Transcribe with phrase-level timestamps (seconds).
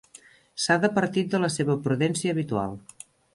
[0.63, 2.75] S'ha departit de la seva prudència habitual.